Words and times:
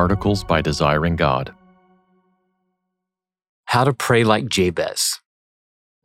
Articles 0.00 0.44
by 0.44 0.62
Desiring 0.62 1.14
God. 1.14 1.54
How 3.66 3.84
to 3.84 3.92
Pray 3.92 4.24
Like 4.24 4.48
Jabez. 4.48 5.20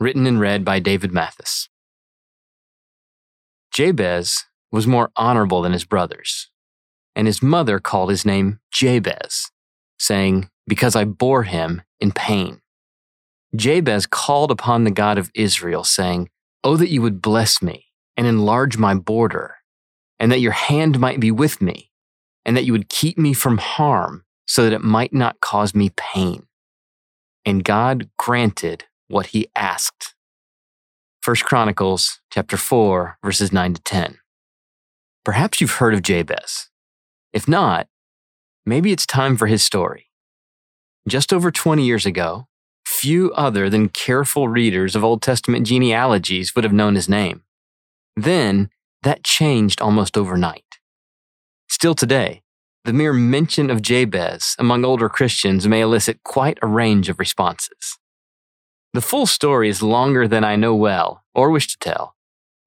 Written 0.02 0.28
and 0.28 0.38
read 0.38 0.66
by 0.66 0.80
David 0.80 1.14
Mathis. 1.14 1.70
Jabez 3.72 4.44
was 4.70 4.86
more 4.86 5.12
honorable 5.16 5.62
than 5.62 5.72
his 5.72 5.86
brothers, 5.86 6.50
and 7.16 7.26
his 7.26 7.42
mother 7.42 7.80
called 7.80 8.10
his 8.10 8.26
name 8.26 8.60
Jabez, 8.70 9.50
saying, 9.98 10.50
Because 10.68 10.98
I 10.98 11.06
bore 11.06 11.44
him 11.44 11.82
in 12.02 12.12
pain. 12.12 12.60
Jabez 13.56 14.06
called 14.06 14.52
upon 14.52 14.84
the 14.84 14.92
God 14.92 15.18
of 15.18 15.32
Israel, 15.34 15.86
saying, 15.86 16.28
Oh, 16.66 16.76
that 16.76 16.92
you 16.92 17.02
would 17.02 17.22
bless 17.22 17.62
me 17.62 17.86
and 18.18 18.28
enlarge 18.28 18.78
my 18.78 18.94
border, 18.94 19.56
and 20.20 20.34
that 20.34 20.42
your 20.42 20.52
hand 20.52 21.00
might 21.00 21.22
be 21.22 21.32
with 21.32 21.62
me, 21.62 21.92
and 22.46 22.56
that 22.56 22.66
you 22.66 22.72
would 22.72 22.90
keep 22.90 23.18
me 23.18 23.34
from 23.34 23.58
harm, 23.58 24.24
so 24.48 24.64
that 24.64 24.74
it 24.74 24.82
might 24.82 25.14
not 25.14 25.40
cause 25.40 25.74
me 25.74 25.92
pain. 25.96 26.46
And 27.46 27.64
God 27.64 28.10
granted 28.18 28.86
what 29.08 29.28
he 29.28 29.48
asked. 29.56 30.16
1 31.24 31.38
Chronicles 31.38 32.22
chapter 32.32 32.58
4 32.58 33.18
verses 33.24 33.52
9 33.52 33.74
to 33.76 33.82
10. 33.82 34.18
Perhaps 35.24 35.60
you've 35.60 35.72
heard 35.72 35.96
of 35.96 36.04
Jabez. 36.04 36.70
If 37.34 37.48
not, 37.48 37.88
maybe 38.66 38.92
it's 38.92 39.08
time 39.08 39.36
for 39.36 39.48
his 39.48 39.64
story. 39.64 40.12
Just 41.08 41.34
over 41.34 41.52
20 41.52 41.84
years 41.84 42.06
ago, 42.06 42.48
few 42.86 43.32
other 43.34 43.70
than 43.70 43.90
careful 43.90 44.48
readers 44.48 44.96
of 44.96 45.04
Old 45.04 45.22
Testament 45.22 45.66
genealogies 45.66 46.56
would 46.56 46.64
have 46.64 46.74
known 46.74 46.96
his 46.96 47.10
name. 47.10 47.44
Then, 48.16 48.70
that 49.02 49.24
changed 49.24 49.82
almost 49.82 50.18
overnight. 50.18 50.80
Still 51.68 51.96
today, 51.96 52.42
the 52.86 52.94
mere 52.94 53.14
mention 53.14 53.72
of 53.72 53.82
Jabez 53.82 54.56
among 54.60 54.86
older 54.86 55.10
Christians 55.10 55.68
may 55.68 55.82
elicit 55.82 56.24
quite 56.24 56.60
a 56.62 56.68
range 56.68 57.10
of 57.10 57.18
responses. 57.18 57.98
The 58.94 59.02
full 59.02 59.26
story 59.26 59.70
is 59.70 59.82
longer 59.82 60.28
than 60.28 60.44
I 60.44 60.56
know 60.56 60.76
well 60.76 61.24
or 61.34 61.50
wish 61.50 61.68
to 61.70 61.80
tell, 61.80 62.16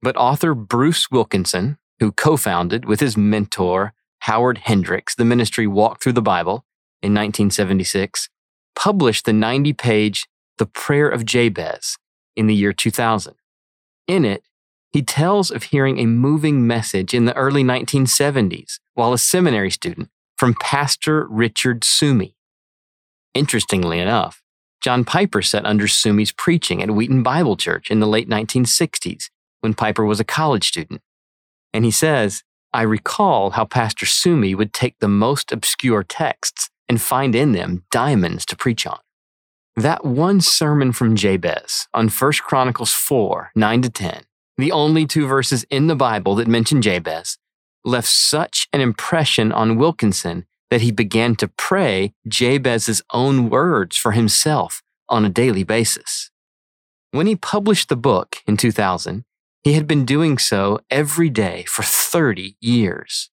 but 0.01 0.17
author 0.17 0.53
Bruce 0.53 1.09
Wilkinson, 1.09 1.77
who 1.99 2.11
co 2.11 2.35
founded 2.35 2.83
with 2.83 2.99
his 2.99 3.15
mentor 3.15 3.93
Howard 4.19 4.57
Hendricks 4.57 5.15
the 5.15 5.23
ministry 5.23 5.65
Walk 5.65 6.01
Through 6.01 6.13
the 6.13 6.21
Bible 6.21 6.65
in 7.01 7.13
1976, 7.13 8.27
published 8.75 9.23
the 9.23 9.31
90 9.31 9.71
page 9.71 10.27
The 10.57 10.65
Prayer 10.65 11.07
of 11.07 11.23
Jabez 11.23 11.97
in 12.35 12.47
the 12.47 12.55
year 12.55 12.73
2000. 12.73 13.35
In 14.05 14.25
it, 14.25 14.43
he 14.91 15.01
tells 15.01 15.51
of 15.51 15.63
hearing 15.63 15.99
a 15.99 16.05
moving 16.05 16.65
message 16.65 17.13
in 17.13 17.25
the 17.25 17.35
early 17.35 17.63
1970s 17.63 18.79
while 18.93 19.13
a 19.13 19.17
seminary 19.17 19.69
student 19.69 20.09
from 20.37 20.55
Pastor 20.55 21.27
Richard 21.27 21.81
Seume. 21.81 22.33
Interestingly 23.33 23.99
enough, 23.99 24.41
John 24.81 25.03
Piper 25.03 25.41
sat 25.41 25.65
under 25.65 25.85
Seume's 25.85 26.31
preaching 26.31 26.81
at 26.81 26.91
Wheaton 26.91 27.21
Bible 27.21 27.57
Church 27.57 27.91
in 27.91 27.99
the 27.99 28.07
late 28.07 28.29
1960s 28.29 29.29
when 29.59 29.73
Piper 29.73 30.05
was 30.05 30.19
a 30.19 30.25
college 30.25 30.67
student. 30.67 31.01
And 31.73 31.85
he 31.85 31.91
says, 31.91 32.43
I 32.73 32.83
recall 32.83 33.51
how 33.51 33.65
Pastor 33.65 34.05
Seume 34.05 34.55
would 34.55 34.73
take 34.73 34.95
the 34.99 35.07
most 35.07 35.51
obscure 35.51 36.03
texts 36.03 36.69
and 36.87 37.01
find 37.01 37.35
in 37.35 37.51
them 37.51 37.83
diamonds 37.91 38.45
to 38.47 38.55
preach 38.55 38.87
on. 38.87 38.99
That 39.75 40.03
one 40.05 40.41
sermon 40.41 40.91
from 40.91 41.15
Jabez 41.15 41.87
on 41.93 42.09
1 42.09 42.31
Chronicles 42.43 42.91
4 42.93 43.51
9 43.55 43.81
to 43.83 43.89
10, 43.89 44.21
the 44.59 44.71
only 44.71 45.05
two 45.05 45.27
verses 45.27 45.65
in 45.69 45.87
the 45.87 45.95
Bible 45.95 46.35
that 46.35 46.47
mention 46.47 46.81
Jabez, 46.81 47.37
left 47.85 48.07
such 48.07 48.67
an 48.73 48.81
impression 48.81 49.51
on 49.51 49.77
Wilkinson 49.77 50.45
that 50.69 50.81
he 50.81 50.91
began 50.91 51.35
to 51.35 51.47
pray 51.47 52.13
Jabez's 52.27 53.01
own 53.13 53.49
words 53.49 53.97
for 53.97 54.11
himself 54.11 54.81
on 55.07 55.25
a 55.25 55.29
daily 55.29 55.63
basis. 55.63 56.29
When 57.11 57.25
he 57.25 57.35
published 57.35 57.89
the 57.89 57.95
book 57.95 58.37
in 58.45 58.57
2000, 58.57 59.23
he 59.63 59.73
had 59.73 59.87
been 59.87 60.05
doing 60.05 60.37
so 60.37 60.79
every 60.89 61.29
day 61.29 61.63
for 61.67 61.83
30 61.83 62.55
years. 62.61 63.29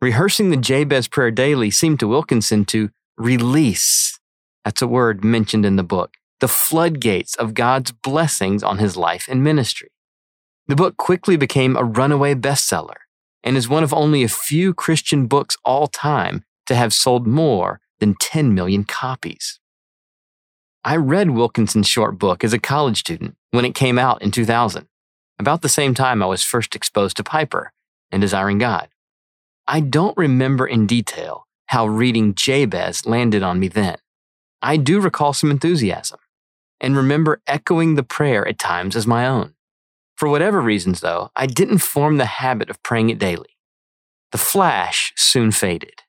Rehearsing 0.00 0.50
the 0.50 0.56
Jabez 0.56 1.08
prayer 1.08 1.30
daily 1.30 1.70
seemed 1.70 2.00
to 2.00 2.08
Wilkinson 2.08 2.64
to 2.66 2.90
release, 3.18 4.18
that's 4.64 4.80
a 4.80 4.86
word 4.86 5.24
mentioned 5.24 5.66
in 5.66 5.76
the 5.76 5.82
book, 5.82 6.14
the 6.38 6.48
floodgates 6.48 7.34
of 7.34 7.52
God's 7.52 7.92
blessings 7.92 8.62
on 8.62 8.78
his 8.78 8.96
life 8.96 9.26
and 9.28 9.44
ministry. 9.44 9.90
The 10.70 10.76
book 10.76 10.96
quickly 10.96 11.36
became 11.36 11.74
a 11.74 11.82
runaway 11.82 12.36
bestseller 12.36 12.98
and 13.42 13.56
is 13.56 13.68
one 13.68 13.82
of 13.82 13.92
only 13.92 14.22
a 14.22 14.28
few 14.28 14.72
Christian 14.72 15.26
books 15.26 15.56
all 15.64 15.88
time 15.88 16.44
to 16.66 16.76
have 16.76 16.94
sold 16.94 17.26
more 17.26 17.80
than 17.98 18.14
10 18.14 18.54
million 18.54 18.84
copies. 18.84 19.58
I 20.84 20.94
read 20.94 21.30
Wilkinson's 21.30 21.88
short 21.88 22.20
book 22.20 22.44
as 22.44 22.52
a 22.52 22.58
college 22.60 23.00
student 23.00 23.34
when 23.50 23.64
it 23.64 23.74
came 23.74 23.98
out 23.98 24.22
in 24.22 24.30
2000, 24.30 24.86
about 25.40 25.62
the 25.62 25.68
same 25.68 25.92
time 25.92 26.22
I 26.22 26.26
was 26.26 26.44
first 26.44 26.76
exposed 26.76 27.16
to 27.16 27.24
Piper 27.24 27.72
and 28.12 28.20
Desiring 28.20 28.58
God. 28.58 28.90
I 29.66 29.80
don't 29.80 30.16
remember 30.16 30.68
in 30.68 30.86
detail 30.86 31.48
how 31.66 31.88
reading 31.88 32.32
Jabez 32.32 33.04
landed 33.04 33.42
on 33.42 33.58
me 33.58 33.66
then. 33.66 33.96
I 34.62 34.76
do 34.76 35.00
recall 35.00 35.32
some 35.32 35.50
enthusiasm 35.50 36.20
and 36.80 36.96
remember 36.96 37.42
echoing 37.48 37.96
the 37.96 38.04
prayer 38.04 38.46
at 38.46 38.60
times 38.60 38.94
as 38.94 39.04
my 39.04 39.26
own. 39.26 39.54
For 40.20 40.28
whatever 40.28 40.60
reasons, 40.60 41.00
though, 41.00 41.30
I 41.34 41.46
didn't 41.46 41.78
form 41.78 42.18
the 42.18 42.26
habit 42.26 42.68
of 42.68 42.82
praying 42.82 43.08
it 43.08 43.18
daily. 43.18 43.56
The 44.32 44.36
flash 44.36 45.14
soon 45.16 45.50
faded. 45.50 46.02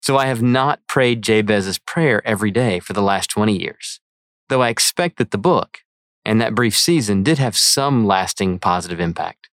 So 0.00 0.16
I 0.16 0.26
have 0.26 0.40
not 0.40 0.78
prayed 0.86 1.22
Jabez's 1.22 1.80
prayer 1.80 2.24
every 2.24 2.52
day 2.52 2.78
for 2.78 2.92
the 2.92 3.02
last 3.02 3.30
20 3.30 3.60
years, 3.60 3.98
though 4.48 4.62
I 4.62 4.68
expect 4.68 5.18
that 5.18 5.32
the 5.32 5.38
book 5.38 5.78
and 6.24 6.40
that 6.40 6.54
brief 6.54 6.78
season 6.78 7.24
did 7.24 7.38
have 7.38 7.56
some 7.56 8.06
lasting 8.06 8.60
positive 8.60 9.00
impact. 9.00 9.48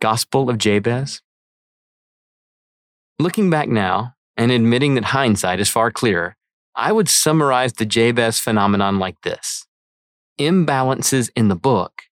Gospel 0.00 0.48
of 0.48 0.56
Jabez 0.56 1.20
Looking 3.18 3.50
back 3.50 3.68
now, 3.68 4.14
and 4.34 4.50
admitting 4.50 4.94
that 4.94 5.12
hindsight 5.12 5.60
is 5.60 5.68
far 5.68 5.90
clearer, 5.90 6.36
I 6.74 6.90
would 6.90 7.10
summarize 7.10 7.74
the 7.74 7.84
Jabez 7.84 8.38
phenomenon 8.38 8.98
like 8.98 9.20
this 9.20 9.67
Imbalances 10.38 11.30
in 11.34 11.48
the 11.48 11.56
book 11.56 12.02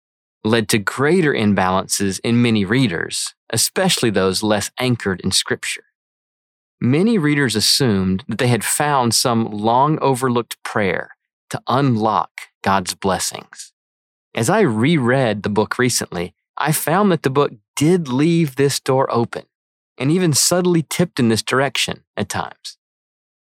led 0.45 0.69
to 0.69 0.79
greater 0.79 1.33
imbalances 1.33 2.21
in 2.25 2.43
many 2.43 2.65
readers, 2.65 3.35
especially 3.51 4.11
those 4.11 4.43
less 4.43 4.71
anchored 4.79 5.21
in 5.21 5.31
Scripture. 5.31 5.85
Many 6.81 7.19
readers 7.19 7.55
assumed 7.57 8.25
that 8.29 8.39
they 8.39 8.49
had 8.49 8.65
found 8.65 9.15
some 9.15 9.45
long 9.45 9.99
overlooked 10.01 10.63
prayer 10.63 11.17
to 11.51 11.63
unlock 11.69 12.31
God's 12.63 12.95
blessings. 12.95 13.73
As 14.35 14.51
I 14.51 14.61
reread 14.61 15.43
the 15.43 15.49
book 15.49 15.79
recently, 15.79 16.35
I 16.59 16.73
found 16.73 17.13
that 17.13 17.23
the 17.23 17.31
book 17.31 17.53
did 17.77 18.09
leave 18.09 18.57
this 18.57 18.81
door 18.81 19.07
open 19.11 19.45
and 19.99 20.11
even 20.11 20.33
subtly 20.33 20.85
tipped 20.89 21.21
in 21.21 21.29
this 21.29 21.43
direction 21.43 22.03
at 22.17 22.29
times. 22.29 22.77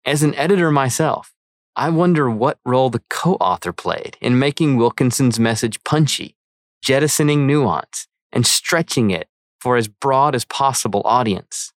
As 0.06 0.24
an 0.24 0.34
editor 0.36 0.72
myself, 0.72 1.34
I 1.80 1.90
wonder 1.90 2.30
what 2.30 2.60
role 2.66 2.90
the 2.90 3.02
co 3.10 3.36
author 3.36 3.72
played 3.72 4.18
in 4.20 4.38
making 4.38 4.76
Wilkinson's 4.76 5.40
message 5.40 5.82
punchy, 5.86 6.36
jettisoning 6.82 7.48
nuance, 7.48 8.06
and 8.34 8.46
stretching 8.46 9.12
it 9.12 9.30
for 9.62 9.78
as 9.78 9.88
broad 9.88 10.36
as 10.36 10.44
possible 10.44 11.02
audience. 11.06 11.72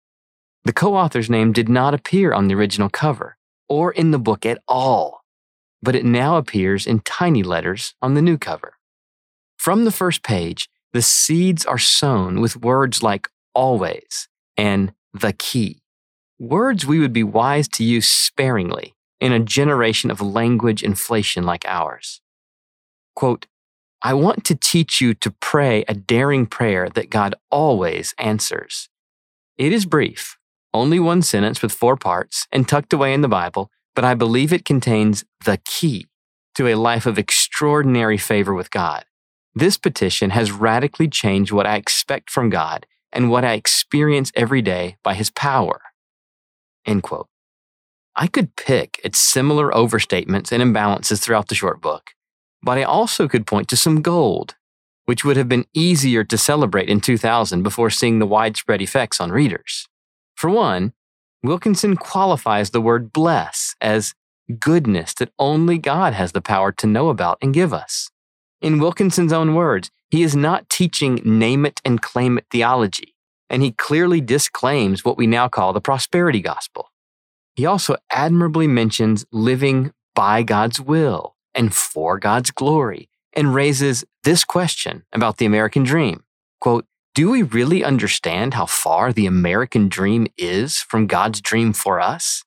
The 0.63 0.73
co 0.73 0.95
author's 0.95 1.29
name 1.29 1.53
did 1.53 1.69
not 1.69 1.93
appear 1.93 2.33
on 2.33 2.47
the 2.47 2.55
original 2.55 2.89
cover 2.89 3.37
or 3.69 3.91
in 3.91 4.09
the 4.09 4.17
book 4.17 4.43
at 4.43 4.63
all, 4.67 5.21
but 5.83 5.95
it 5.95 6.03
now 6.03 6.37
appears 6.37 6.87
in 6.87 7.01
tiny 7.01 7.43
letters 7.43 7.93
on 8.01 8.15
the 8.15 8.23
new 8.23 8.39
cover. 8.39 8.77
From 9.59 9.85
the 9.85 9.91
first 9.91 10.23
page, 10.23 10.67
the 10.93 11.03
seeds 11.03 11.63
are 11.63 11.77
sown 11.77 12.41
with 12.41 12.57
words 12.57 13.03
like 13.03 13.29
always, 13.53 14.27
and 14.57 14.93
the 15.13 15.33
key. 15.33 15.83
Words 16.39 16.87
we 16.87 16.97
would 16.97 17.13
be 17.13 17.23
wise 17.23 17.67
to 17.67 17.83
use 17.83 18.07
sparingly 18.07 18.95
in 19.21 19.31
a 19.31 19.39
generation 19.39 20.11
of 20.11 20.19
language 20.19 20.83
inflation 20.83 21.45
like 21.45 21.63
ours. 21.67 22.19
Quote, 23.15 23.45
I 24.01 24.15
want 24.15 24.43
to 24.45 24.55
teach 24.55 24.99
you 24.99 25.13
to 25.13 25.29
pray 25.29 25.85
a 25.87 25.93
daring 25.93 26.47
prayer 26.47 26.89
that 26.89 27.11
God 27.11 27.35
always 27.51 28.15
answers. 28.17 28.89
It 29.57 29.71
is 29.71 29.85
brief, 29.85 30.37
only 30.73 30.99
one 30.99 31.21
sentence 31.21 31.61
with 31.61 31.71
four 31.71 31.95
parts 31.95 32.47
and 32.51 32.67
tucked 32.67 32.93
away 32.93 33.13
in 33.13 33.21
the 33.21 33.27
Bible, 33.27 33.69
but 33.93 34.03
I 34.03 34.15
believe 34.15 34.51
it 34.51 34.65
contains 34.65 35.23
the 35.45 35.59
key 35.65 36.07
to 36.55 36.67
a 36.67 36.75
life 36.75 37.05
of 37.05 37.19
extraordinary 37.19 38.17
favor 38.17 38.55
with 38.55 38.71
God. 38.71 39.05
This 39.53 39.77
petition 39.77 40.31
has 40.31 40.51
radically 40.51 41.07
changed 41.07 41.51
what 41.51 41.67
I 41.67 41.75
expect 41.75 42.31
from 42.31 42.49
God 42.49 42.87
and 43.11 43.29
what 43.29 43.45
I 43.45 43.53
experience 43.53 44.31
every 44.35 44.61
day 44.61 44.97
by 45.03 45.13
his 45.13 45.29
power. 45.29 45.81
End 46.85 47.03
quote. 47.03 47.27
I 48.15 48.27
could 48.27 48.55
pick 48.55 48.99
at 49.05 49.15
similar 49.15 49.71
overstatements 49.71 50.51
and 50.51 50.61
imbalances 50.61 51.21
throughout 51.21 51.47
the 51.47 51.55
short 51.55 51.81
book, 51.81 52.11
but 52.61 52.77
I 52.77 52.83
also 52.83 53.27
could 53.27 53.47
point 53.47 53.67
to 53.69 53.77
some 53.77 54.01
gold, 54.01 54.55
which 55.05 55.23
would 55.23 55.37
have 55.37 55.47
been 55.47 55.65
easier 55.73 56.23
to 56.25 56.37
celebrate 56.37 56.89
in 56.89 56.99
2000 56.99 57.63
before 57.63 57.89
seeing 57.89 58.19
the 58.19 58.27
widespread 58.27 58.81
effects 58.81 59.21
on 59.21 59.31
readers. 59.31 59.87
For 60.35 60.49
one, 60.49 60.93
Wilkinson 61.43 61.95
qualifies 61.95 62.69
the 62.69 62.81
word 62.81 63.13
bless 63.13 63.75
as 63.81 64.13
goodness 64.59 65.13
that 65.15 65.31
only 65.39 65.77
God 65.77 66.13
has 66.13 66.33
the 66.33 66.41
power 66.41 66.71
to 66.73 66.87
know 66.87 67.09
about 67.09 67.37
and 67.41 67.53
give 67.53 67.73
us. 67.73 68.11
In 68.61 68.79
Wilkinson's 68.79 69.33
own 69.33 69.55
words, 69.55 69.89
he 70.09 70.21
is 70.21 70.35
not 70.35 70.69
teaching 70.69 71.21
name 71.23 71.65
it 71.65 71.79
and 71.85 72.01
claim 72.01 72.37
it 72.37 72.45
theology, 72.51 73.15
and 73.49 73.63
he 73.63 73.71
clearly 73.71 74.21
disclaims 74.21 75.05
what 75.05 75.17
we 75.17 75.25
now 75.25 75.47
call 75.47 75.71
the 75.73 75.81
prosperity 75.81 76.41
gospel. 76.41 76.90
He 77.61 77.67
also 77.67 77.95
admirably 78.11 78.65
mentions 78.65 79.23
living 79.31 79.93
by 80.15 80.41
God's 80.41 80.81
will 80.81 81.35
and 81.53 81.71
for 81.71 82.17
God's 82.17 82.49
glory 82.49 83.07
and 83.33 83.53
raises 83.53 84.03
this 84.23 84.43
question 84.43 85.03
about 85.13 85.37
the 85.37 85.45
American 85.45 85.83
dream. 85.83 86.23
Quote, 86.59 86.87
do 87.13 87.29
we 87.29 87.43
really 87.43 87.83
understand 87.83 88.55
how 88.55 88.65
far 88.65 89.13
the 89.13 89.27
American 89.27 89.89
dream 89.89 90.25
is 90.39 90.77
from 90.77 91.05
God's 91.05 91.39
dream 91.39 91.71
for 91.71 91.99
us? 91.99 92.43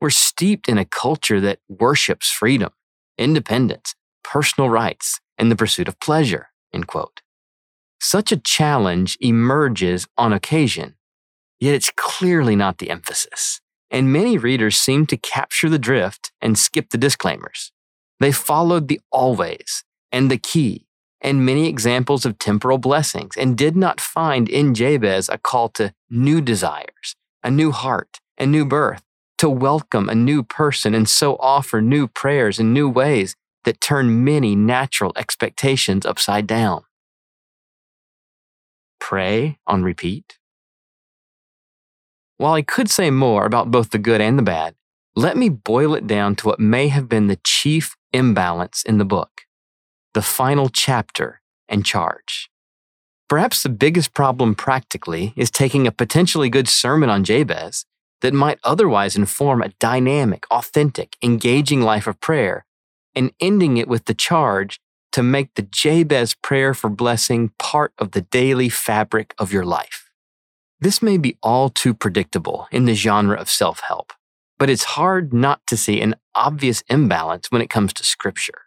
We're 0.00 0.10
steeped 0.10 0.68
in 0.68 0.78
a 0.78 0.84
culture 0.84 1.40
that 1.40 1.58
worships 1.68 2.30
freedom, 2.30 2.70
independence, 3.18 3.96
personal 4.22 4.70
rights, 4.70 5.18
and 5.36 5.50
the 5.50 5.56
pursuit 5.56 5.88
of 5.88 5.98
pleasure. 5.98 6.50
End 6.72 6.86
quote. 6.86 7.22
Such 8.00 8.30
a 8.30 8.36
challenge 8.36 9.18
emerges 9.20 10.06
on 10.16 10.32
occasion, 10.32 10.94
yet 11.58 11.74
it's 11.74 11.90
clearly 11.96 12.54
not 12.54 12.78
the 12.78 12.90
emphasis. 12.90 13.60
And 13.94 14.12
many 14.12 14.38
readers 14.38 14.74
seemed 14.76 15.08
to 15.10 15.16
capture 15.16 15.70
the 15.70 15.78
drift 15.78 16.32
and 16.40 16.58
skip 16.58 16.90
the 16.90 16.98
disclaimers. 16.98 17.70
They 18.18 18.32
followed 18.32 18.88
the 18.88 19.00
always 19.12 19.84
and 20.10 20.28
the 20.28 20.36
key 20.36 20.88
and 21.20 21.46
many 21.46 21.68
examples 21.68 22.26
of 22.26 22.36
temporal 22.40 22.78
blessings 22.78 23.36
and 23.36 23.56
did 23.56 23.76
not 23.76 24.00
find 24.00 24.48
in 24.48 24.74
Jabez 24.74 25.28
a 25.28 25.38
call 25.38 25.68
to 25.78 25.94
new 26.10 26.40
desires, 26.40 27.14
a 27.44 27.52
new 27.52 27.70
heart, 27.70 28.18
and 28.36 28.50
new 28.50 28.64
birth, 28.64 29.04
to 29.38 29.48
welcome 29.48 30.08
a 30.08 30.14
new 30.16 30.42
person 30.42 30.92
and 30.92 31.08
so 31.08 31.36
offer 31.36 31.80
new 31.80 32.08
prayers 32.08 32.58
in 32.58 32.72
new 32.72 32.88
ways 32.88 33.36
that 33.62 33.80
turn 33.80 34.24
many 34.24 34.56
natural 34.56 35.12
expectations 35.14 36.04
upside 36.04 36.48
down. 36.48 36.82
Pray 38.98 39.56
on 39.68 39.84
repeat. 39.84 40.38
While 42.36 42.54
I 42.54 42.62
could 42.62 42.90
say 42.90 43.10
more 43.10 43.46
about 43.46 43.70
both 43.70 43.90
the 43.90 43.98
good 43.98 44.20
and 44.20 44.38
the 44.38 44.42
bad, 44.42 44.74
let 45.14 45.36
me 45.36 45.48
boil 45.48 45.94
it 45.94 46.06
down 46.06 46.34
to 46.36 46.48
what 46.48 46.58
may 46.58 46.88
have 46.88 47.08
been 47.08 47.28
the 47.28 47.38
chief 47.44 47.96
imbalance 48.12 48.82
in 48.82 48.98
the 48.98 49.04
book 49.04 49.30
the 50.14 50.22
final 50.22 50.68
chapter 50.68 51.40
and 51.68 51.84
charge. 51.84 52.48
Perhaps 53.28 53.64
the 53.64 53.68
biggest 53.68 54.14
problem 54.14 54.54
practically 54.54 55.32
is 55.34 55.50
taking 55.50 55.88
a 55.88 55.92
potentially 55.92 56.48
good 56.48 56.68
sermon 56.68 57.10
on 57.10 57.24
Jabez 57.24 57.84
that 58.20 58.32
might 58.32 58.60
otherwise 58.62 59.16
inform 59.16 59.60
a 59.60 59.70
dynamic, 59.80 60.46
authentic, 60.52 61.16
engaging 61.20 61.80
life 61.80 62.06
of 62.06 62.20
prayer 62.20 62.64
and 63.14 63.32
ending 63.40 63.76
it 63.76 63.88
with 63.88 64.04
the 64.04 64.14
charge 64.14 64.80
to 65.12 65.22
make 65.22 65.54
the 65.54 65.62
Jabez 65.62 66.34
prayer 66.34 66.74
for 66.74 66.90
blessing 66.90 67.50
part 67.58 67.92
of 67.98 68.12
the 68.12 68.20
daily 68.20 68.68
fabric 68.68 69.34
of 69.38 69.52
your 69.52 69.64
life. 69.64 70.03
This 70.84 71.02
may 71.02 71.16
be 71.16 71.36
all 71.42 71.70
too 71.70 71.94
predictable 71.94 72.68
in 72.70 72.84
the 72.84 72.94
genre 72.94 73.36
of 73.36 73.50
self 73.50 73.80
help, 73.80 74.12
but 74.58 74.70
it's 74.70 74.84
hard 74.84 75.32
not 75.32 75.66
to 75.66 75.76
see 75.76 76.00
an 76.00 76.14
obvious 76.34 76.84
imbalance 76.88 77.50
when 77.50 77.62
it 77.62 77.70
comes 77.70 77.92
to 77.94 78.04
Scripture 78.04 78.64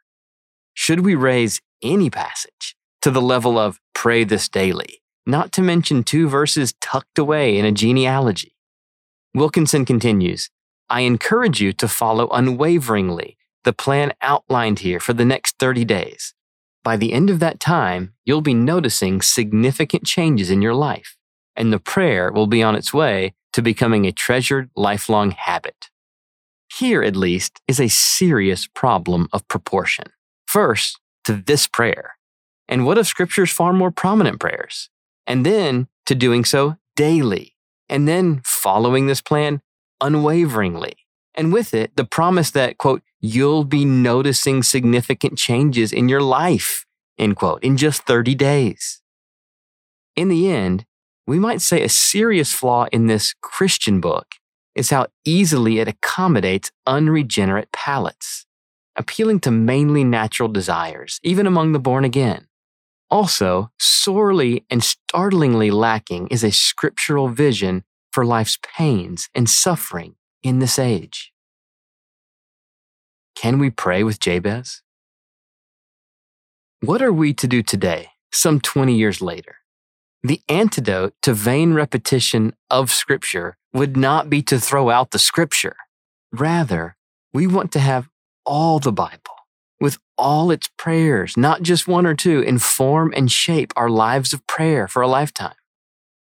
should 0.79 0.99
we 0.99 1.15
raise 1.15 1.59
any 1.81 2.07
passage 2.07 2.75
to 3.01 3.09
the 3.09 3.21
level 3.21 3.57
of 3.57 3.79
pray 3.95 4.23
this 4.23 4.47
daily, 4.47 5.01
not 5.25 5.51
to 5.51 5.63
mention 5.63 6.03
two 6.03 6.29
verses 6.29 6.75
tucked 6.79 7.17
away 7.17 7.57
in 7.57 7.65
a 7.65 7.71
genealogy? 7.71 8.55
Wilkinson 9.33 9.85
continues, 9.85 10.51
I 10.87 11.01
encourage 11.01 11.59
you 11.59 11.73
to 11.73 11.87
follow 11.87 12.29
unwaveringly 12.29 13.37
the 13.63 13.73
plan 13.73 14.13
outlined 14.21 14.79
here 14.79 14.99
for 14.99 15.13
the 15.13 15.25
next 15.25 15.57
30 15.57 15.83
days. 15.83 16.35
By 16.83 16.95
the 16.95 17.11
end 17.11 17.31
of 17.31 17.39
that 17.39 17.59
time, 17.59 18.13
you'll 18.23 18.41
be 18.41 18.53
noticing 18.53 19.23
significant 19.23 20.05
changes 20.05 20.51
in 20.51 20.61
your 20.61 20.75
life, 20.75 21.16
and 21.57 21.73
the 21.73 21.79
prayer 21.79 22.31
will 22.31 22.47
be 22.47 22.63
on 22.63 22.75
its 22.75 22.93
way 22.93 23.33
to 23.51 23.61
becoming 23.61 24.05
a 24.05 24.11
treasured 24.11 24.69
lifelong 24.75 25.31
habit. 25.31 25.89
Here, 26.73 27.01
at 27.01 27.15
least, 27.15 27.59
is 27.67 27.79
a 27.79 27.87
serious 27.87 28.67
problem 28.67 29.27
of 29.33 29.47
proportion 29.47 30.05
first 30.45 30.99
to 31.25 31.33
this 31.33 31.67
prayer. 31.67 32.17
And 32.69 32.85
what 32.85 32.97
of 32.97 33.07
Scripture's 33.07 33.51
far 33.51 33.73
more 33.73 33.91
prominent 33.91 34.39
prayers? 34.39 34.89
And 35.25 35.45
then 35.45 35.87
to 36.05 36.15
doing 36.15 36.45
so 36.45 36.77
daily. 36.95 37.55
And 37.89 38.07
then 38.07 38.41
following 38.43 39.07
this 39.07 39.21
plan 39.21 39.61
unwaveringly. 40.01 40.93
And 41.33 41.53
with 41.53 41.73
it, 41.73 41.95
the 41.95 42.05
promise 42.05 42.51
that, 42.51 42.77
quote, 42.77 43.01
you'll 43.19 43.63
be 43.63 43.85
noticing 43.85 44.63
significant 44.63 45.37
changes 45.37 45.93
in 45.93 46.09
your 46.09 46.21
life, 46.21 46.85
end 47.17 47.35
quote, 47.35 47.63
in 47.63 47.77
just 47.77 48.03
30 48.03 48.35
days. 48.35 49.01
In 50.15 50.29
the 50.29 50.49
end, 50.49 50.85
we 51.27 51.37
might 51.37 51.61
say 51.61 51.83
a 51.83 51.89
serious 51.89 52.53
flaw 52.53 52.87
in 52.91 53.07
this 53.07 53.35
Christian 53.41 53.99
book 53.99 54.35
is 54.75 54.89
how 54.89 55.07
easily 55.25 55.79
it 55.79 55.87
accommodates 55.87 56.71
unregenerate 56.85 57.71
palates 57.71 58.47
appealing 58.97 59.39
to 59.39 59.51
mainly 59.51 60.03
natural 60.03 60.49
desires, 60.49 61.19
even 61.23 61.45
among 61.45 61.71
the 61.71 61.79
born 61.79 62.03
again. 62.03 62.47
Also, 63.09 63.71
sorely 63.79 64.65
and 64.69 64.83
startlingly 64.83 65.71
lacking 65.71 66.27
is 66.27 66.43
a 66.43 66.51
scriptural 66.51 67.29
vision 67.29 67.83
for 68.11 68.25
life's 68.25 68.57
pains 68.61 69.29
and 69.33 69.49
suffering 69.49 70.15
in 70.43 70.59
this 70.59 70.77
age. 70.77 71.31
Can 73.35 73.59
we 73.59 73.69
pray 73.69 74.03
with 74.03 74.19
Jabez? 74.19 74.81
What 76.81 77.01
are 77.01 77.13
we 77.13 77.33
to 77.35 77.47
do 77.47 77.61
today, 77.61 78.09
some 78.31 78.59
20 78.59 78.95
years 78.95 79.21
later? 79.21 79.57
The 80.23 80.41
antidote 80.49 81.13
to 81.21 81.33
vain 81.33 81.73
repetition 81.73 82.53
of 82.69 82.91
Scripture 82.91 83.57
would 83.73 83.95
not 83.95 84.29
be 84.29 84.41
to 84.43 84.59
throw 84.59 84.89
out 84.89 85.11
the 85.11 85.19
Scripture. 85.19 85.75
Rather, 86.31 86.97
we 87.33 87.47
want 87.47 87.71
to 87.73 87.79
have 87.79 88.09
all 88.45 88.79
the 88.79 88.91
Bible 88.91 89.35
with 89.79 89.99
all 90.17 90.49
its 90.51 90.69
prayers, 90.77 91.37
not 91.37 91.61
just 91.61 91.87
one 91.87 92.05
or 92.05 92.15
two, 92.15 92.41
inform 92.41 93.13
and 93.15 93.31
shape 93.31 93.71
our 93.75 93.89
lives 93.89 94.33
of 94.33 94.45
prayer 94.47 94.87
for 94.87 95.01
a 95.01 95.07
lifetime. 95.07 95.53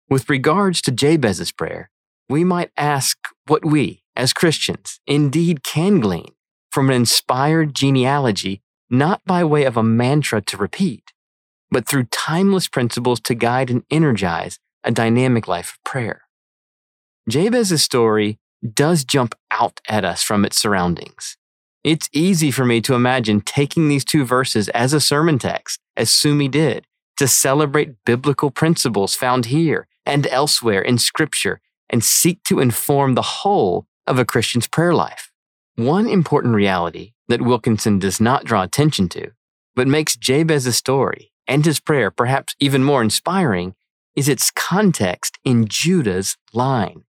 With 0.10 0.30
regards 0.30 0.82
to 0.84 0.92
Jabez's 0.92 1.52
prayer, 1.52 1.92
we 2.30 2.44
might 2.44 2.72
ask 2.78 3.18
what 3.46 3.64
we, 3.64 4.04
as 4.16 4.34
Christians, 4.34 5.00
indeed 5.06 5.64
can 5.64 6.00
glean 6.00 6.32
from 6.72 6.90
an 6.90 6.96
inspired 6.96 7.76
genealogy, 7.76 8.62
not 8.90 9.22
by 9.26 9.44
way 9.44 9.66
of 9.66 9.78
a 9.78 9.84
mantra 9.84 10.42
to 10.42 10.58
repeat, 10.58 11.14
but 11.72 11.88
through 11.88 12.06
timeless 12.06 12.68
principles 12.68 13.20
to 13.22 13.36
guide 13.36 13.70
and 13.70 13.84
energize 13.90 14.60
a 14.84 14.92
dynamic 14.92 15.48
life 15.48 15.74
of 15.74 15.84
prayer. 15.84 16.22
Jabez's 17.30 17.84
story 17.84 18.40
does 18.74 19.04
jump 19.04 19.36
out 19.52 19.80
at 19.88 20.06
us 20.06 20.24
from 20.24 20.46
its 20.46 20.58
surroundings. 20.58 21.38
It's 21.84 22.10
easy 22.12 22.52
for 22.52 22.66
me 22.66 22.82
to 22.82 22.96
imagine 22.96 23.42
taking 23.42 23.88
these 23.88 24.06
two 24.06 24.26
verses 24.26 24.70
as 24.70 24.94
a 24.94 25.02
sermon 25.02 25.40
text, 25.40 25.80
as 25.96 26.10
Seume 26.10 26.50
did, 26.50 26.86
to 27.18 27.28
celebrate 27.28 28.04
biblical 28.06 28.52
principles 28.52 29.16
found 29.16 29.48
here 29.48 29.88
and 30.06 30.28
elsewhere 30.28 30.82
in 30.82 30.98
Scripture 30.98 31.60
and 31.90 32.04
seek 32.04 32.44
to 32.44 32.60
inform 32.60 33.14
the 33.14 33.22
whole 33.22 33.88
of 34.06 34.20
a 34.20 34.26
Christian's 34.26 34.68
prayer 34.68 34.94
life. 34.94 35.32
One 35.76 36.08
important 36.08 36.56
reality 36.56 37.14
that 37.28 37.42
Wilkinson 37.42 38.00
does 38.00 38.20
not 38.20 38.46
draw 38.46 38.64
attention 38.64 39.10
to, 39.10 39.32
but 39.76 39.88
makes 39.88 40.16
Jabez's 40.16 40.78
story 40.78 41.32
and 41.48 41.66
his 41.66 41.80
prayer 41.80 42.12
perhaps 42.12 42.56
even 42.60 42.84
more 42.84 43.02
inspiring, 43.02 43.76
is 44.16 44.28
its 44.28 44.52
context 44.52 45.38
in 45.46 45.68
Judah's 45.68 46.38
line. 46.54 47.04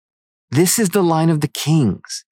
This 0.50 0.78
is 0.78 0.90
the 0.90 1.02
line 1.02 1.30
of 1.30 1.40
the 1.40 1.48
kings. 1.48 2.24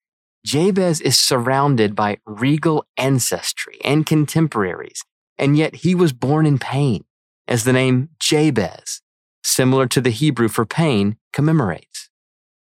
Jabez 0.45 1.01
is 1.01 1.19
surrounded 1.19 1.97
by 1.97 2.19
regal 2.25 2.87
ancestry 2.97 3.79
and 3.85 4.07
contemporaries, 4.07 5.03
and 5.37 5.57
yet 5.57 5.77
he 5.77 5.95
was 5.95 6.13
born 6.13 6.47
in 6.47 6.59
pain, 6.59 7.05
as 7.49 7.65
the 7.65 7.73
name 7.73 8.11
Jabez, 8.21 9.03
similar 9.43 9.87
to 9.89 10.01
the 10.01 10.11
Hebrew 10.11 10.49
for 10.49 10.65
pain, 10.65 11.17
commemorates. 11.33 12.11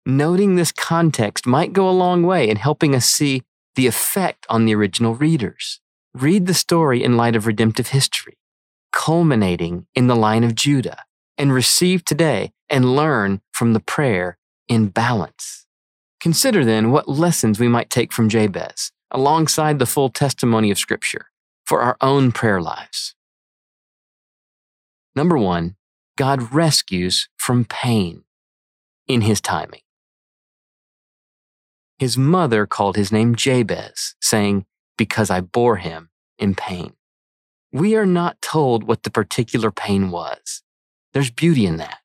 Noting 0.06 0.56
this 0.56 0.72
context 0.72 1.46
might 1.46 1.74
go 1.74 1.90
a 1.90 1.92
long 1.92 2.24
way 2.24 2.48
in 2.48 2.56
helping 2.56 2.96
us 2.96 3.06
see 3.06 3.44
the 3.76 3.88
effect 3.88 4.46
on 4.50 4.66
the 4.66 4.74
original 4.74 5.16
readers. 5.16 5.82
Read 6.14 6.46
the 6.46 6.54
story 6.54 7.04
in 7.04 7.18
light 7.18 7.36
of 7.36 7.46
redemptive 7.46 7.90
history, 7.90 8.38
culminating 8.92 9.88
in 9.96 10.08
the 10.08 10.16
line 10.16 10.44
of 10.44 10.56
Judah, 10.56 11.04
and 11.38 11.54
receive 11.54 12.04
today 12.04 12.52
and 12.70 12.96
learn 12.96 13.42
from 13.52 13.74
the 13.74 13.80
prayer 13.80 14.38
in 14.68 14.88
balance. 14.88 15.66
Consider 16.20 16.66
then 16.66 16.92
what 16.92 17.08
lessons 17.08 17.60
we 17.60 17.68
might 17.68 17.90
take 17.90 18.12
from 18.12 18.30
Jabez, 18.30 18.92
alongside 19.12 19.80
the 19.80 19.86
full 19.86 20.10
testimony 20.10 20.72
of 20.72 20.78
Scripture, 20.78 21.28
for 21.66 21.82
our 21.82 21.96
own 22.02 22.32
prayer 22.32 22.62
lives. 22.62 23.16
Number 25.16 25.38
one, 25.38 25.76
God 26.18 26.54
rescues 26.54 27.30
from 27.38 27.66
pain 27.66 28.24
in 29.08 29.22
His 29.22 29.40
timing. 29.40 29.82
His 31.98 32.18
mother 32.18 32.68
called 32.68 32.96
his 32.96 33.12
name 33.12 33.36
Jabez, 33.36 34.16
saying, 34.22 34.66
Because 34.98 35.32
I 35.32 35.42
bore 35.42 35.78
him 35.78 36.10
in 36.38 36.54
pain. 36.54 36.94
We 37.72 37.96
are 37.96 38.06
not 38.06 38.42
told 38.42 38.84
what 38.84 39.04
the 39.04 39.10
particular 39.10 39.72
pain 39.72 40.10
was. 40.10 40.64
There's 41.14 41.32
beauty 41.32 41.66
in 41.66 41.78
that. 41.78 42.00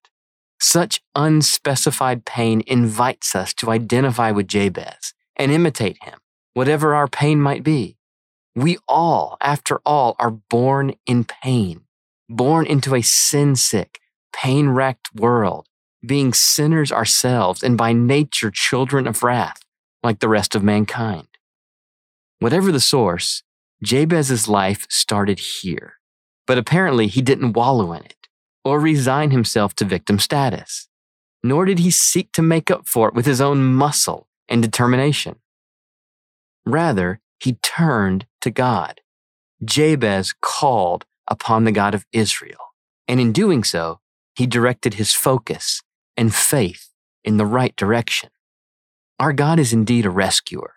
Such 0.60 1.02
unspecified 1.14 2.24
pain 2.24 2.62
invites 2.66 3.34
us 3.34 3.52
to 3.54 3.70
identify 3.70 4.30
with 4.30 4.48
Jabez 4.48 5.14
and 5.36 5.52
imitate 5.52 6.02
him, 6.02 6.18
whatever 6.54 6.94
our 6.94 7.08
pain 7.08 7.40
might 7.40 7.62
be. 7.62 7.96
We 8.54 8.78
all, 8.86 9.36
after 9.40 9.80
all, 9.86 10.14
are 10.18 10.30
born 10.30 10.94
in 11.06 11.24
pain, 11.24 11.82
born 12.28 12.66
into 12.66 12.94
a 12.94 13.02
sin 13.02 13.56
sick, 13.56 13.98
pain 14.32 14.68
racked 14.68 15.14
world, 15.14 15.66
being 16.04 16.32
sinners 16.32 16.92
ourselves 16.92 17.62
and 17.62 17.78
by 17.78 17.92
nature 17.92 18.50
children 18.50 19.06
of 19.06 19.22
wrath, 19.22 19.60
like 20.02 20.20
the 20.20 20.28
rest 20.28 20.54
of 20.54 20.62
mankind. 20.62 21.28
Whatever 22.40 22.72
the 22.72 22.80
source, 22.80 23.42
Jabez's 23.82 24.48
life 24.48 24.86
started 24.88 25.40
here, 25.40 25.94
but 26.46 26.58
apparently 26.58 27.08
he 27.08 27.20
didn't 27.20 27.54
wallow 27.54 27.92
in 27.92 28.04
it 28.04 28.28
or 28.64 28.78
resign 28.78 29.32
himself 29.32 29.74
to 29.76 29.84
victim 29.84 30.18
status, 30.18 30.88
nor 31.42 31.64
did 31.64 31.80
he 31.80 31.90
seek 31.90 32.30
to 32.32 32.42
make 32.42 32.70
up 32.70 32.86
for 32.86 33.08
it 33.08 33.14
with 33.14 33.26
his 33.26 33.40
own 33.40 33.62
muscle 33.64 34.28
and 34.48 34.62
determination. 34.62 35.36
Rather, 36.64 37.20
he 37.40 37.54
turned 37.54 38.26
to 38.40 38.50
God. 38.50 39.00
Jabez 39.64 40.32
called 40.40 41.04
upon 41.28 41.64
the 41.64 41.72
God 41.72 41.94
of 41.94 42.06
Israel, 42.12 42.74
and 43.08 43.18
in 43.18 43.32
doing 43.32 43.64
so, 43.64 44.00
he 44.36 44.46
directed 44.46 44.94
his 44.94 45.12
focus 45.12 45.82
and 46.16 46.34
faith 46.34 46.90
in 47.24 47.36
the 47.36 47.46
right 47.46 47.74
direction. 47.76 48.30
Our 49.18 49.32
God 49.32 49.58
is 49.58 49.72
indeed 49.72 50.06
a 50.06 50.10
rescuer. 50.10 50.72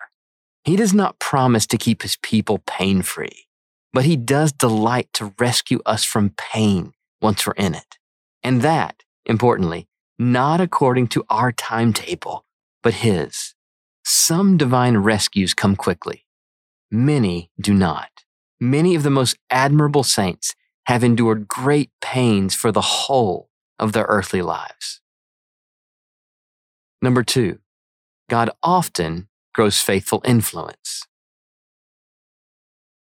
He 0.66 0.74
does 0.74 0.92
not 0.92 1.20
promise 1.20 1.64
to 1.68 1.78
keep 1.78 2.02
his 2.02 2.16
people 2.16 2.58
pain 2.66 3.02
free, 3.02 3.46
but 3.92 4.04
he 4.04 4.16
does 4.16 4.50
delight 4.50 5.08
to 5.12 5.32
rescue 5.38 5.78
us 5.86 6.02
from 6.02 6.34
pain 6.36 6.92
once 7.22 7.46
we're 7.46 7.52
in 7.52 7.76
it. 7.76 7.98
And 8.42 8.62
that, 8.62 9.04
importantly, 9.24 9.86
not 10.18 10.60
according 10.60 11.06
to 11.08 11.24
our 11.30 11.52
timetable, 11.52 12.46
but 12.82 12.94
his. 12.94 13.54
Some 14.04 14.56
divine 14.56 14.96
rescues 14.96 15.54
come 15.54 15.76
quickly. 15.76 16.26
Many 16.90 17.52
do 17.60 17.72
not. 17.72 18.24
Many 18.58 18.96
of 18.96 19.04
the 19.04 19.10
most 19.10 19.38
admirable 19.48 20.02
saints 20.02 20.56
have 20.86 21.04
endured 21.04 21.46
great 21.46 21.92
pains 22.00 22.56
for 22.56 22.72
the 22.72 22.80
whole 22.80 23.50
of 23.78 23.92
their 23.92 24.06
earthly 24.08 24.42
lives. 24.42 25.00
Number 27.00 27.22
two, 27.22 27.60
God 28.28 28.50
often 28.64 29.28
grows 29.56 29.80
faithful 29.80 30.20
influence. 30.26 31.06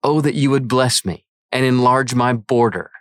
Oh, 0.03 0.20
that 0.20 0.36
you 0.36 0.50
would 0.50 0.67
bless 0.67 1.05
me 1.05 1.25
and 1.50 1.65
enlarge 1.65 2.13
my 2.13 2.34
border. 2.34 2.91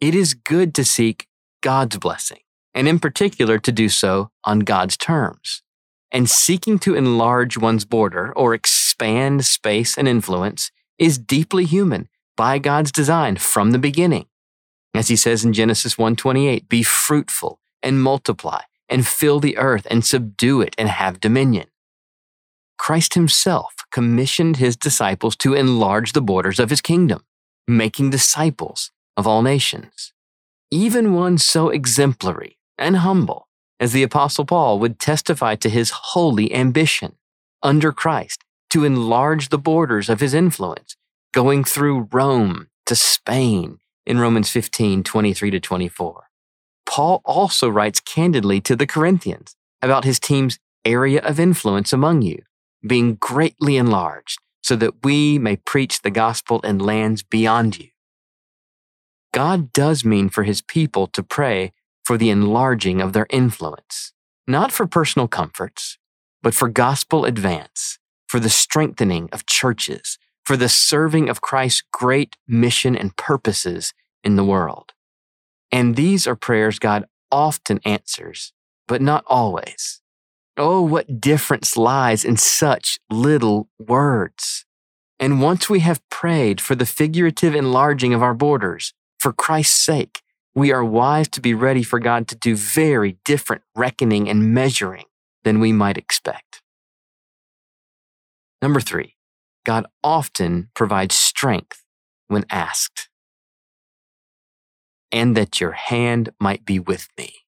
It 0.00 0.16
is 0.16 0.34
good 0.34 0.74
to 0.74 0.84
seek 0.84 1.28
God's 1.62 1.96
blessing, 1.96 2.40
and 2.74 2.88
in 2.88 2.98
particular 2.98 3.58
to 3.60 3.70
do 3.70 3.88
so 3.88 4.30
on 4.42 4.60
God's 4.60 4.96
terms. 4.96 5.62
And 6.10 6.28
seeking 6.28 6.80
to 6.80 6.96
enlarge 6.96 7.56
one's 7.56 7.84
border 7.84 8.32
or 8.32 8.52
expand 8.52 9.44
space 9.44 9.96
and 9.96 10.08
influence 10.08 10.72
is 10.98 11.18
deeply 11.18 11.66
human 11.66 12.08
by 12.36 12.58
God's 12.58 12.90
design 12.90 13.36
from 13.36 13.70
the 13.70 13.78
beginning. 13.78 14.26
As 14.92 15.06
he 15.06 15.16
says 15.16 15.44
in 15.44 15.52
Genesis 15.52 15.96
1:28, 15.96 16.68
be 16.68 16.82
fruitful 16.82 17.60
and 17.80 18.02
multiply 18.02 18.62
and 18.88 19.06
fill 19.06 19.38
the 19.38 19.56
earth 19.56 19.86
and 19.88 20.04
subdue 20.04 20.60
it 20.60 20.74
and 20.76 20.88
have 20.88 21.20
dominion. 21.20 21.68
Christ 22.78 23.14
himself 23.14 23.74
commissioned 23.90 24.56
his 24.56 24.76
disciples 24.76 25.36
to 25.36 25.54
enlarge 25.54 26.12
the 26.12 26.22
borders 26.22 26.58
of 26.58 26.70
his 26.70 26.80
kingdom, 26.80 27.24
making 27.66 28.10
disciples 28.10 28.90
of 29.16 29.26
all 29.26 29.42
nations. 29.42 30.12
Even 30.70 31.14
one 31.14 31.38
so 31.38 31.68
exemplary 31.68 32.58
and 32.78 32.98
humble 32.98 33.48
as 33.80 33.92
the 33.92 34.02
Apostle 34.02 34.44
Paul 34.44 34.78
would 34.78 34.98
testify 34.98 35.54
to 35.56 35.68
his 35.68 35.90
holy 35.90 36.54
ambition 36.54 37.16
under 37.62 37.92
Christ 37.92 38.44
to 38.70 38.84
enlarge 38.84 39.48
the 39.48 39.58
borders 39.58 40.08
of 40.08 40.20
his 40.20 40.34
influence, 40.34 40.96
going 41.32 41.64
through 41.64 42.08
Rome 42.12 42.68
to 42.86 42.94
Spain 42.94 43.78
in 44.06 44.18
Romans 44.18 44.50
15 44.50 45.02
23 45.02 45.50
to 45.50 45.60
24. 45.60 46.24
Paul 46.86 47.20
also 47.24 47.68
writes 47.68 48.00
candidly 48.00 48.60
to 48.62 48.74
the 48.74 48.86
Corinthians 48.86 49.54
about 49.82 50.04
his 50.04 50.18
team's 50.18 50.58
area 50.84 51.20
of 51.20 51.38
influence 51.38 51.92
among 51.92 52.22
you 52.22 52.42
being 52.86 53.14
greatly 53.14 53.76
enlarged 53.76 54.38
so 54.62 54.76
that 54.76 55.04
we 55.04 55.38
may 55.38 55.56
preach 55.56 56.02
the 56.02 56.10
gospel 56.10 56.60
in 56.60 56.78
lands 56.78 57.22
beyond 57.22 57.78
you. 57.78 57.88
God 59.32 59.72
does 59.72 60.04
mean 60.04 60.28
for 60.28 60.44
his 60.44 60.62
people 60.62 61.06
to 61.08 61.22
pray 61.22 61.72
for 62.04 62.16
the 62.16 62.30
enlarging 62.30 63.00
of 63.00 63.12
their 63.12 63.26
influence, 63.30 64.12
not 64.46 64.72
for 64.72 64.86
personal 64.86 65.28
comforts, 65.28 65.98
but 66.42 66.54
for 66.54 66.68
gospel 66.68 67.24
advance, 67.24 67.98
for 68.26 68.40
the 68.40 68.50
strengthening 68.50 69.28
of 69.32 69.46
churches, 69.46 70.18
for 70.44 70.56
the 70.56 70.68
serving 70.68 71.28
of 71.28 71.40
Christ's 71.40 71.82
great 71.92 72.36
mission 72.46 72.96
and 72.96 73.16
purposes 73.16 73.92
in 74.24 74.36
the 74.36 74.44
world. 74.44 74.92
And 75.70 75.96
these 75.96 76.26
are 76.26 76.36
prayers 76.36 76.78
God 76.78 77.04
often 77.30 77.80
answers, 77.84 78.52
but 78.86 79.02
not 79.02 79.24
always. 79.26 80.00
Oh, 80.60 80.82
what 80.82 81.20
difference 81.20 81.76
lies 81.76 82.24
in 82.24 82.36
such 82.36 82.98
little 83.08 83.68
words. 83.78 84.66
And 85.20 85.40
once 85.40 85.70
we 85.70 85.78
have 85.80 86.06
prayed 86.10 86.60
for 86.60 86.74
the 86.74 86.84
figurative 86.84 87.54
enlarging 87.54 88.12
of 88.12 88.24
our 88.24 88.34
borders, 88.34 88.92
for 89.20 89.32
Christ's 89.32 89.80
sake, 89.80 90.20
we 90.56 90.72
are 90.72 90.84
wise 90.84 91.28
to 91.28 91.40
be 91.40 91.54
ready 91.54 91.84
for 91.84 92.00
God 92.00 92.26
to 92.28 92.34
do 92.34 92.56
very 92.56 93.18
different 93.24 93.62
reckoning 93.76 94.28
and 94.28 94.52
measuring 94.52 95.04
than 95.44 95.60
we 95.60 95.70
might 95.70 95.96
expect. 95.96 96.60
Number 98.60 98.80
three, 98.80 99.14
God 99.64 99.86
often 100.02 100.70
provides 100.74 101.14
strength 101.14 101.84
when 102.26 102.44
asked 102.50 103.08
and 105.12 105.36
that 105.36 105.60
your 105.60 105.72
hand 105.72 106.30
might 106.40 106.64
be 106.64 106.80
with 106.80 107.08
me. 107.16 107.47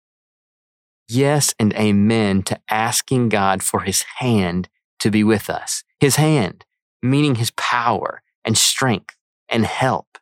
Yes 1.10 1.54
and 1.58 1.74
amen 1.74 2.44
to 2.44 2.60
asking 2.70 3.30
God 3.30 3.64
for 3.64 3.80
his 3.80 4.02
hand 4.18 4.68
to 5.00 5.10
be 5.10 5.24
with 5.24 5.50
us. 5.50 5.82
His 5.98 6.14
hand, 6.16 6.64
meaning 7.02 7.34
his 7.34 7.50
power 7.52 8.22
and 8.44 8.56
strength 8.56 9.16
and 9.48 9.66
help. 9.66 10.18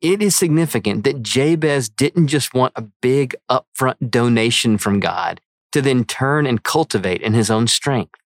It 0.00 0.22
is 0.22 0.36
significant 0.36 1.02
that 1.02 1.24
Jabez 1.24 1.88
didn't 1.88 2.28
just 2.28 2.54
want 2.54 2.74
a 2.76 2.86
big 3.02 3.34
upfront 3.50 4.08
donation 4.08 4.78
from 4.78 5.00
God 5.00 5.40
to 5.72 5.82
then 5.82 6.04
turn 6.04 6.46
and 6.46 6.62
cultivate 6.62 7.22
in 7.22 7.32
his 7.32 7.50
own 7.50 7.66
strength. 7.66 8.20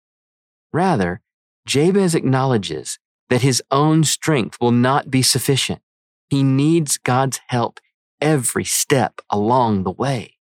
Rather, 0.75 1.23
Jabez 1.67 2.15
acknowledges 2.15 2.99
that 3.31 3.41
his 3.41 3.63
own 3.71 4.05
strength 4.05 4.59
will 4.61 4.73
not 4.73 5.11
be 5.11 5.23
sufficient. 5.23 5.81
He 6.29 6.43
needs 6.43 6.99
God's 6.99 7.41
help 7.49 7.81
every 8.21 8.65
step 8.65 9.23
along 9.31 9.85
the 9.85 9.91
way. 9.91 10.35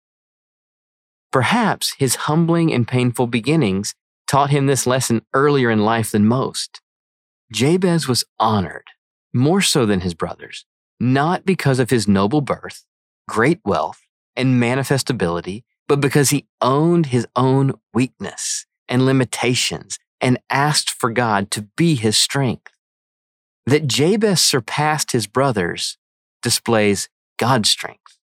Perhaps 1.31 1.95
his 1.97 2.15
humbling 2.15 2.73
and 2.73 2.87
painful 2.87 3.27
beginnings 3.27 3.95
taught 4.27 4.49
him 4.49 4.67
this 4.67 4.85
lesson 4.85 5.21
earlier 5.33 5.69
in 5.69 5.85
life 5.85 6.11
than 6.11 6.25
most. 6.25 6.81
Jabez 7.51 8.07
was 8.07 8.23
honored, 8.39 8.87
more 9.33 9.61
so 9.61 9.85
than 9.85 10.01
his 10.01 10.13
brothers, 10.13 10.65
not 10.99 11.45
because 11.45 11.79
of 11.79 11.89
his 11.89 12.07
noble 12.07 12.41
birth, 12.41 12.85
great 13.27 13.59
wealth, 13.65 14.01
and 14.35 14.59
manifest 14.59 15.09
ability, 15.09 15.63
but 15.87 15.99
because 16.01 16.29
he 16.29 16.47
owned 16.61 17.07
his 17.07 17.27
own 17.35 17.73
weakness 17.93 18.65
and 18.87 19.05
limitations 19.05 19.99
and 20.21 20.39
asked 20.49 20.89
for 20.89 21.11
God 21.11 21.51
to 21.51 21.63
be 21.75 21.95
his 21.95 22.17
strength. 22.17 22.71
That 23.65 23.87
Jabez 23.87 24.41
surpassed 24.41 25.11
his 25.11 25.27
brothers 25.27 25.97
displays 26.41 27.09
God's 27.37 27.69
strength. 27.69 28.17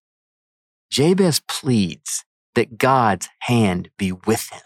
Jabez 0.91 1.41
pleads 1.47 2.25
that 2.55 2.77
God's 2.77 3.29
hand 3.39 3.89
be 3.97 4.11
with 4.11 4.49
him. 4.51 4.61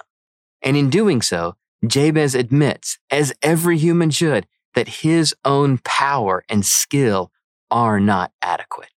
And 0.62 0.78
in 0.78 0.90
doing 0.90 1.22
so, 1.22 1.56
Jabez 1.86 2.36
admits, 2.36 2.98
as 3.12 3.34
every 3.42 3.78
human 3.78 4.10
should, 4.10 4.48
that 4.76 4.88
his 4.88 5.36
own 5.44 5.80
power 5.80 6.44
and 6.50 6.66
skill 6.66 7.32
are 7.70 8.00
not 8.00 8.32
adequate. 8.42 8.90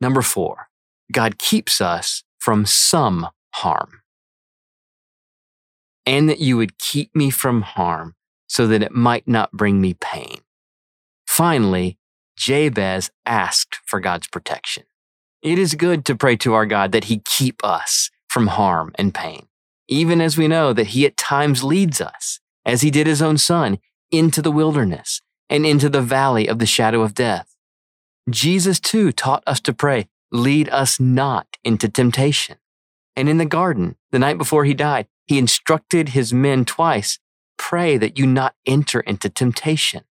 Number 0.00 0.22
four, 0.22 0.68
God 1.10 1.38
keeps 1.38 1.80
us 1.80 2.24
from 2.38 2.66
some 2.66 3.28
harm. 3.54 4.02
And 6.04 6.28
that 6.28 6.40
you 6.40 6.56
would 6.56 6.78
keep 6.78 7.14
me 7.14 7.30
from 7.30 7.62
harm 7.62 8.16
so 8.48 8.66
that 8.66 8.82
it 8.82 8.92
might 8.92 9.28
not 9.28 9.52
bring 9.52 9.80
me 9.80 9.94
pain. 9.94 10.40
Finally, 11.26 11.98
Jabez 12.36 13.10
asked 13.24 13.78
for 13.86 14.00
God's 14.00 14.26
protection. 14.26 14.82
It 15.42 15.58
is 15.58 15.74
good 15.74 16.04
to 16.04 16.14
pray 16.14 16.36
to 16.36 16.54
our 16.54 16.66
God 16.66 16.92
that 16.92 17.04
he 17.04 17.20
keep 17.24 17.64
us 17.64 18.10
from 18.28 18.46
harm 18.46 18.92
and 18.94 19.12
pain, 19.12 19.48
even 19.88 20.20
as 20.20 20.38
we 20.38 20.46
know 20.46 20.72
that 20.72 20.88
he 20.88 21.04
at 21.04 21.16
times 21.16 21.64
leads 21.64 22.00
us, 22.00 22.38
as 22.64 22.82
he 22.82 22.92
did 22.92 23.08
his 23.08 23.20
own 23.20 23.38
son, 23.38 23.78
into 24.12 24.40
the 24.40 24.52
wilderness 24.52 25.20
and 25.50 25.66
into 25.66 25.88
the 25.88 26.00
valley 26.00 26.46
of 26.46 26.60
the 26.60 26.66
shadow 26.66 27.02
of 27.02 27.14
death. 27.14 27.56
Jesus 28.30 28.78
too 28.78 29.10
taught 29.10 29.42
us 29.44 29.58
to 29.62 29.72
pray, 29.72 30.06
lead 30.30 30.68
us 30.68 31.00
not 31.00 31.48
into 31.64 31.88
temptation. 31.88 32.58
And 33.16 33.28
in 33.28 33.38
the 33.38 33.44
garden, 33.44 33.96
the 34.12 34.20
night 34.20 34.38
before 34.38 34.64
he 34.64 34.74
died, 34.74 35.08
he 35.26 35.38
instructed 35.38 36.10
his 36.10 36.32
men 36.32 36.64
twice, 36.64 37.18
pray 37.58 37.96
that 37.96 38.16
you 38.16 38.26
not 38.28 38.54
enter 38.64 39.00
into 39.00 39.28
temptation. 39.28 40.04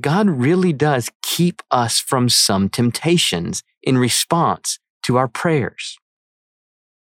God 0.00 0.28
really 0.28 0.72
does 0.72 1.10
keep 1.20 1.62
us 1.72 1.98
from 1.98 2.28
some 2.28 2.68
temptations 2.68 3.64
in 3.82 3.98
response 3.98 4.78
to 5.02 5.16
our 5.16 5.28
prayers. 5.28 5.98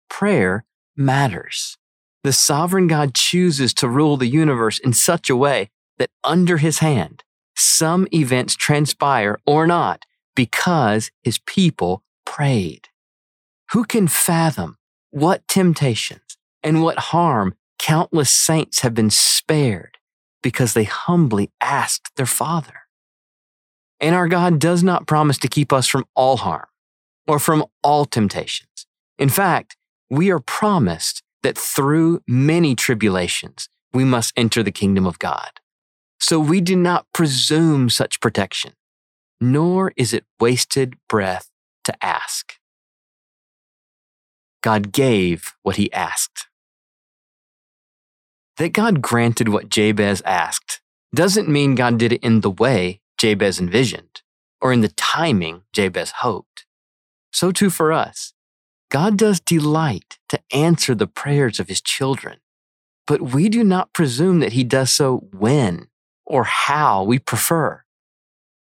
Prayer 0.10 0.66
matters. 0.96 1.78
The 2.24 2.34
sovereign 2.34 2.88
God 2.88 3.14
chooses 3.14 3.74
to 3.76 3.88
rule 3.88 4.18
the 4.18 4.28
universe 4.28 4.80
in 4.80 4.94
such 4.94 5.30
a 5.30 5.36
way 5.36 5.70
that 5.98 6.10
under 6.24 6.58
his 6.58 6.80
hand, 6.80 7.24
some 7.56 8.08
events 8.14 8.56
transpire 8.56 9.40
or 9.46 9.68
not 9.68 10.06
because 10.36 11.12
his 11.24 11.40
people 11.40 12.04
prayed. 12.26 12.90
Who 13.72 13.86
can 13.86 14.08
fathom 14.08 14.78
what 15.12 15.48
temptations 15.48 16.38
and 16.64 16.82
what 16.82 16.98
harm 16.98 17.56
countless 17.80 18.30
saints 18.30 18.82
have 18.82 18.94
been 18.94 19.10
spared 19.10 19.98
because 20.42 20.74
they 20.74 20.84
humbly 20.84 21.52
asked 21.62 22.16
their 22.16 22.26
Father? 22.26 22.85
And 24.00 24.14
our 24.14 24.28
God 24.28 24.60
does 24.60 24.84
not 24.84 25.08
promise 25.08 25.38
to 25.40 25.48
keep 25.48 25.72
us 25.72 25.88
from 25.88 26.06
all 26.16 26.38
harm 26.38 26.68
or 27.28 27.40
from 27.40 27.66
all 27.84 28.06
temptations. 28.06 28.86
In 29.18 29.30
fact, 29.30 29.78
we 30.10 30.30
are 30.32 30.40
promised 30.40 31.24
that 31.44 31.58
through 31.58 32.22
many 32.28 32.75
tribulations, 32.75 33.70
we 33.94 34.04
must 34.04 34.34
enter 34.36 34.62
the 34.62 34.72
kingdom 34.72 35.06
of 35.06 35.20
God. 35.20 35.60
So 36.20 36.40
we 36.40 36.62
do 36.62 36.75
not 36.75 37.06
presume 37.14 37.90
such 37.90 38.20
protection, 38.20 38.74
nor 39.40 39.94
is 39.96 40.14
it 40.14 40.25
wasted 40.40 40.96
breath 41.08 41.50
to 41.84 42.04
ask. 42.04 42.56
God 44.62 44.92
gave 44.92 45.54
what 45.62 45.75
he 45.75 45.94
asked. 45.94 46.48
That 48.58 48.74
God 48.74 49.02
granted 49.02 49.50
what 49.50 49.70
Jabez 49.70 50.22
asked 50.25 50.82
doesn't 51.14 51.48
mean 51.48 51.75
God 51.75 51.98
did 52.00 52.12
it 52.12 52.24
in 52.24 52.42
the 52.42 52.50
way 52.50 53.02
Jabez 53.18 53.60
envisioned 53.60 54.22
or 54.62 54.74
in 54.74 54.82
the 54.82 54.90
timing 54.90 55.62
Jabez 55.74 56.12
hoped. 56.20 56.66
So 57.32 57.52
too 57.52 57.70
for 57.70 57.92
us. 57.92 58.34
God 58.90 59.18
does 59.18 59.40
delight 59.40 60.20
to 60.30 60.40
answer 60.52 60.96
the 60.96 61.08
prayers 61.08 61.60
of 61.60 61.68
his 61.68 61.82
children, 61.82 62.40
but 63.08 63.22
we 63.22 63.50
do 63.50 63.64
not 63.64 63.94
presume 63.94 64.40
that 64.40 64.54
he 64.54 64.64
does 64.64 64.92
so 64.92 65.28
when 65.32 65.88
or 66.26 66.46
how 66.46 67.04
we 67.04 67.20
prefer. 67.20 67.84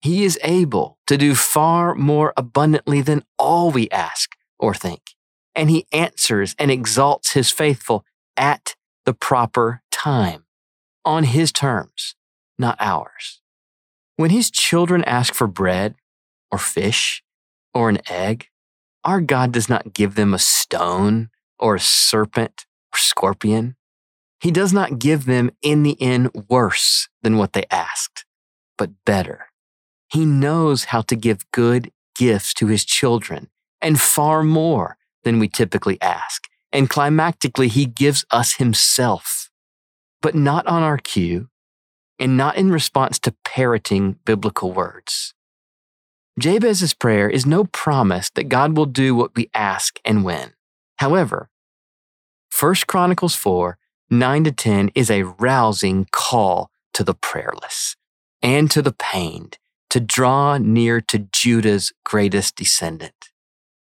He 0.01 0.23
is 0.23 0.39
able 0.43 0.97
to 1.07 1.17
do 1.17 1.35
far 1.35 1.95
more 1.95 2.33
abundantly 2.37 3.01
than 3.01 3.23
all 3.37 3.71
we 3.71 3.89
ask 3.89 4.31
or 4.59 4.73
think, 4.73 5.01
and 5.53 5.69
he 5.69 5.87
answers 5.91 6.55
and 6.59 6.71
exalts 6.71 7.33
his 7.33 7.51
faithful 7.51 8.05
at 8.37 8.75
the 9.05 9.13
proper 9.13 9.81
time, 9.91 10.45
on 11.03 11.23
his 11.23 11.51
terms, 11.51 12.15
not 12.57 12.77
ours. 12.79 13.41
When 14.17 14.29
his 14.29 14.49
children 14.49 15.03
ask 15.03 15.33
for 15.33 15.47
bread 15.47 15.95
or 16.51 16.57
fish 16.57 17.23
or 17.73 17.89
an 17.89 17.99
egg, 18.09 18.47
our 19.03 19.19
God 19.19 19.51
does 19.51 19.67
not 19.67 19.93
give 19.93 20.15
them 20.15 20.33
a 20.33 20.39
stone 20.39 21.29
or 21.59 21.75
a 21.75 21.79
serpent 21.79 22.65
or 22.93 22.97
scorpion. 22.97 23.75
He 24.39 24.51
does 24.51 24.71
not 24.71 24.99
give 24.99 25.25
them 25.25 25.51
in 25.61 25.83
the 25.83 26.01
end 26.01 26.31
worse 26.49 27.09
than 27.23 27.37
what 27.37 27.53
they 27.53 27.65
asked, 27.69 28.25
but 28.77 28.91
better. 29.05 29.47
He 30.07 30.25
knows 30.25 30.85
how 30.85 31.01
to 31.01 31.15
give 31.15 31.51
good 31.51 31.91
gifts 32.15 32.53
to 32.55 32.67
his 32.67 32.85
children 32.85 33.49
and 33.81 33.99
far 33.99 34.43
more 34.43 34.97
than 35.23 35.39
we 35.39 35.47
typically 35.47 36.01
ask. 36.01 36.47
And 36.71 36.89
climactically, 36.89 37.67
he 37.67 37.85
gives 37.85 38.25
us 38.31 38.55
himself, 38.55 39.49
but 40.21 40.35
not 40.35 40.65
on 40.67 40.83
our 40.83 40.97
cue 40.97 41.49
and 42.19 42.37
not 42.37 42.55
in 42.55 42.71
response 42.71 43.19
to 43.19 43.35
parroting 43.43 44.17
biblical 44.25 44.71
words. 44.71 45.33
Jabez's 46.39 46.93
prayer 46.93 47.29
is 47.29 47.45
no 47.45 47.63
promise 47.63 48.29
that 48.31 48.49
God 48.49 48.75
will 48.75 48.85
do 48.85 49.15
what 49.15 49.35
we 49.35 49.49
ask 49.53 49.99
and 50.03 50.23
when. 50.23 50.53
However, 50.97 51.49
1 52.57 52.75
Chronicles 52.87 53.35
4 53.35 53.77
9 54.09 54.43
to 54.43 54.51
10 54.51 54.91
is 54.93 55.09
a 55.09 55.23
rousing 55.23 56.07
call 56.11 56.69
to 56.93 57.03
the 57.03 57.15
prayerless 57.15 57.95
and 58.41 58.69
to 58.69 58.81
the 58.81 58.93
pained 58.93 59.57
to 59.89 59.99
draw 59.99 60.57
near 60.57 61.01
to 61.01 61.19
Judah's 61.19 61.91
greatest 62.03 62.55
descendant. 62.55 63.29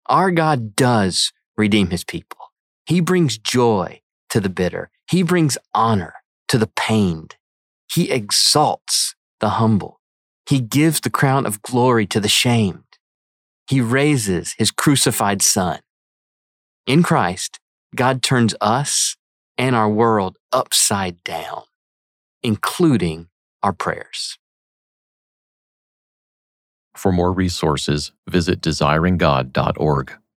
Our 0.07 0.31
God 0.31 0.77
does 0.77 1.33
redeem 1.57 1.91
his 1.91 2.05
people. 2.05 2.39
He 2.87 3.01
brings 3.01 3.37
joy 3.37 4.01
to 4.31 4.41
the 4.41 4.49
bitter. 4.49 4.91
He 5.11 5.23
brings 5.23 5.59
honor 5.75 6.15
to 6.49 6.59
the 6.59 6.67
pained. 6.67 7.37
He 7.91 8.11
exalts 8.11 9.15
the 9.41 9.51
humble. 9.51 10.01
He 10.49 10.61
gives 10.61 11.01
the 11.01 11.11
crown 11.11 11.47
of 11.47 11.63
glory 11.63 12.07
to 12.09 12.21
the 12.21 12.29
shamed. 12.29 12.85
He 13.69 13.81
raises 13.81 14.55
his 14.59 14.71
crucified 14.71 15.43
son. 15.43 15.81
In 16.87 17.03
Christ, 17.03 17.61
God 17.95 18.23
turns 18.23 18.55
us 18.61 19.17
and 19.57 19.75
our 19.75 19.89
world 19.89 20.37
upside 20.53 21.23
down, 21.25 21.63
including 22.43 23.29
our 23.63 23.73
prayers. 23.73 24.39
For 26.95 27.11
more 27.11 27.33
resources, 27.33 28.13
visit 28.29 28.61
desiringgod.org. 28.61 30.13